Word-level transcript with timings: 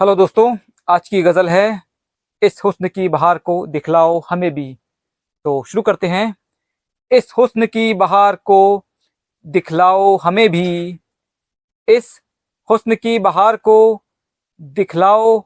Hello 0.00 0.14
दोस्तों, 0.14 0.56
आज 0.88 1.08
की 1.08 1.22
गज़ल 1.22 1.48
है, 1.48 1.82
इस 2.42 2.64
हुस्न 2.64 2.88
की 2.88 3.08
बहार 3.08 3.38
को 3.38 3.66
दिखलाओ 3.66 4.22
हमें 4.30 4.54
भी। 4.54 4.78
तो 5.44 5.64
शुरू 5.64 5.82
करते 5.82 6.06
हैं। 6.06 6.36
इस 7.12 7.32
हुस्न 7.38 7.66
की 7.66 7.94
बहार 7.94 8.36
को 8.36 8.84
दिखलाओ 9.46 10.16
हमें 10.16 10.48
भी। 10.50 11.00
इस 11.88 12.22
हुस्न 12.70 12.94
की 12.94 13.18
बहार 13.18 13.56
को 13.56 14.02
दिखलाओ 14.60 15.44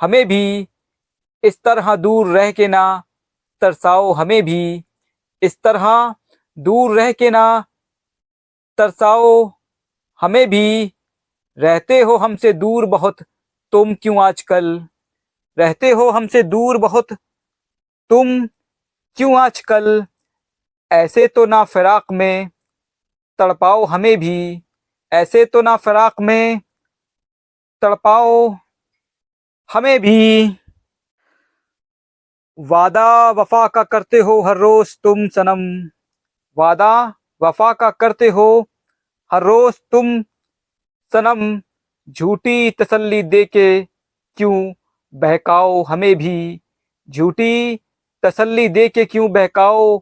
हमें 0.00 0.28
भी। 0.28 0.68
इस 1.44 1.62
तरह 1.62 1.96
दूर 1.96 2.26
रह 2.26 2.52
के 2.52 2.68
ना 2.68 3.02
तरसाओ 3.60 4.12
हमें 4.12 4.42
भी। 4.42 4.84
इस 5.42 5.62
तरह 5.62 6.14
दूर 6.58 6.96
रह 6.96 7.12
के 7.12 7.30
ना 7.30 7.64
तरसाओ 8.78 9.52
हमें 10.20 10.50
भी। 10.50 10.94
रहते 11.58 12.00
हो 12.00 12.16
हमसे 12.16 12.52
दूर 12.52 12.86
बहुत 12.86 13.16
तुम 13.74 13.94
क्यों 13.94 14.22
आजकल 14.22 14.66
रहते 15.56 15.90
हो 15.90 16.08
हमसे 16.10 16.42
दूर 16.42 16.76
बहुत? 16.78 17.12
तुम 18.10 18.46
क्यों 19.16 19.38
आजकल 19.38 20.04
ऐसे 20.90 21.26
तो 21.28 21.46
ना 21.46 21.62
फिराक 21.64 22.12
में 22.12 22.48
तड़पाओ 23.38 23.84
हमें 23.84 24.16
भी, 24.20 24.62
ऐसे 25.12 25.44
तो 25.44 25.62
ना 25.62 25.76
फिराक 25.76 26.20
में 26.20 26.60
तड़पाओ 27.82 28.48
हमें 29.70 29.98
भी। 30.00 30.56
वादा 32.58 33.30
वफा 33.32 33.66
का 33.68 33.82
करते 33.84 34.18
हो 34.20 34.40
हर 34.42 34.56
रोज 34.56 34.96
तुम 35.02 35.26
सनम, 35.28 35.68
वादा 36.56 36.94
वफा 37.42 37.72
का 37.72 37.90
करते 37.90 38.28
हो 38.28 38.48
हर 39.30 39.42
रोज 39.42 39.80
तुम 39.92 40.20
सनम। 41.12 41.60
झूठी 42.08 42.70
तसल्ली 42.70 43.22
दे 43.22 43.44
के 43.44 43.82
क्यों 44.36 44.72
बहकाओ 45.14 45.82
हमें 45.82 46.14
भी? 46.16 46.60
झूठी 47.08 47.80
तसल्ली 48.22 48.68
दे 48.68 48.88
के 48.88 49.04
क्यों 49.04 49.32
बहकाओ 49.32 50.00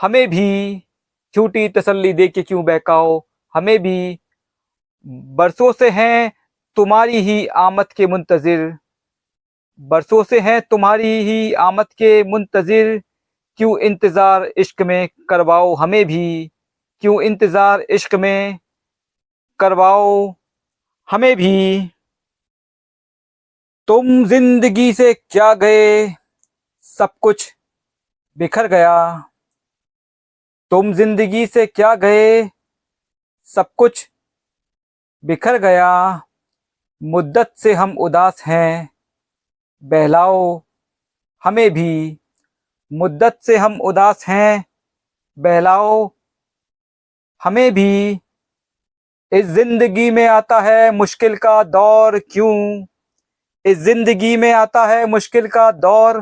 हमें 0.00 0.28
भी? 0.30 0.82
झूठी 1.34 1.68
तसल्ली 1.68 2.12
दे 2.12 2.28
के 2.28 2.42
क्यों 2.42 2.64
बहकाओ 2.64 3.20
हमें 3.54 3.78
भी? 3.78 4.18
बरसों 5.06 5.72
से 5.72 5.90
हैं 5.90 6.32
तुम्हारी 6.76 7.20
ही 7.20 7.46
आमद 7.46 7.92
के 7.92 8.06
मुंतजिर। 8.06 8.76
बरसों 9.80 10.22
से 10.24 10.40
हैं 10.40 10.60
तुम्हारी 10.60 11.12
ही 11.24 11.52
आमद 11.52 11.86
के 11.98 12.22
मुंतजिर। 12.24 13.00
क्यों 13.56 13.78
इंतज़ार 13.78 14.44
इश्क 14.56 14.82
में 14.82 15.08
करवाओ 15.28 15.74
हमें 15.74 16.04
भी? 16.04 16.50
क्यों 17.02 17.22
इंतज़ार 17.22 17.80
इश्क 17.80 18.14
में 18.14 18.58
करवाओ 19.58 20.34
हमें 21.10 21.36
भी। 21.36 21.90
तुम 23.88 24.24
ज़िंदगी 24.24 24.92
से 24.92 25.14
क्या 25.14 25.54
गए? 25.54 26.14
सब 26.82 27.14
कुछ 27.20 27.56
बिखर 28.38 28.66
गया। 28.66 29.18
तुम 30.70 30.92
ज़िंदगी 30.92 31.46
से 31.46 31.66
क्या 31.66 31.94
गए? 31.94 32.50
सब 33.44 33.70
कुछ 33.76 34.10
बिखर 35.24 35.58
गया। 35.58 36.22
मुद्दत 37.02 37.52
से 37.56 37.72
हम 37.74 37.96
उदास 37.98 38.42
हैं। 38.46 38.88
बहलाओ 39.82 40.62
हमें 41.44 41.70
भी। 41.70 42.18
मुद्दत 42.92 43.38
से 43.42 43.56
हम 43.56 43.80
उदास 43.80 44.28
हैं। 44.28 44.64
बहलाओ 45.38 46.10
हमें 47.44 47.74
भी। 47.74 48.20
इस 49.32 49.46
ज़िंदगी 49.46 50.10
में 50.10 50.26
आता 50.28 50.60
है 50.60 50.90
मुश्किल 50.90 51.36
का 51.36 51.62
दौर 51.64 52.18
क्यों? 52.32 52.86
इस 53.64 53.78
ज़िंदगी 53.78 54.36
में 54.36 54.52
आता 54.52 54.84
है 54.86 55.06
मुश्किल 55.06 55.46
का 55.48 55.70
दौर 55.72 56.20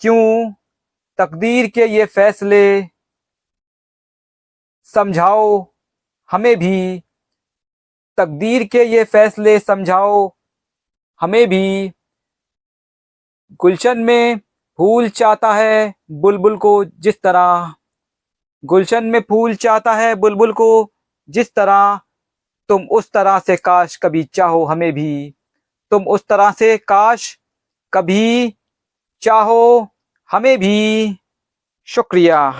क्यों? 0.00 0.52
तकदीर 1.18 1.66
के 1.66 1.86
ये 1.86 2.04
फैसले 2.06 2.62
समझाओ 4.86 5.48
हमें 6.30 6.56
भी। 6.56 7.02
तकदीर 8.18 8.64
के 8.64 8.84
ये 8.84 9.04
फैसले 9.04 9.58
समझाओ 9.58 10.30
हमें 11.20 11.46
भी। 11.48 11.92
गुलशन 13.60 13.98
में 13.98 14.38
फूल 14.78 15.08
चाहता 15.10 15.52
है 15.54 15.92
बुलबुल 16.12 16.56
को 16.58 16.84
जिस 16.84 17.20
तरह। 17.22 17.74
गुलशन 18.64 19.04
में 19.04 19.20
फूल 19.20 19.54
चाहता 19.56 19.94
है 19.94 20.14
बुलबुल 20.14 20.52
को 20.52 20.70
जिस 21.28 21.54
तरह। 21.54 22.00
तुम 22.72 22.84
उस 22.84 23.10
तरह 23.10 23.38
से 23.38 23.56
काश 23.56 23.96
कभी 23.96 24.24
चाहो 24.24 24.64
हमें 24.64 24.92
भी। 24.92 25.34
तुम 25.90 26.04
उस 26.04 26.24
तरह 26.28 26.50
से 26.50 26.78
काश 26.78 27.38
कभी 27.92 28.56
चाहो 29.22 29.88
हमें 30.32 30.58
भी। 30.58 31.16
शुक्रिया। 31.84 32.54